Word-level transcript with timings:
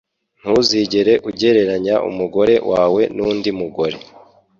Ntuzigere 0.41 1.13
ugereranya 1.29 1.95
umugore 2.09 2.55
wawe 2.71 3.01
nundi 3.15 3.49
mugore. 3.59 3.97